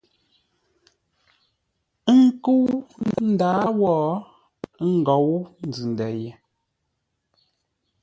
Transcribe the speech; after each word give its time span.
Ə́ 2.11 2.15
nkə́u 2.25 2.65
ndǎa 3.29 3.63
wó, 3.79 3.93
ə́ 4.81 4.87
ngǒu 4.97 5.33
nzʉ-ndə̂ 5.67 6.09
ye. 6.21 6.31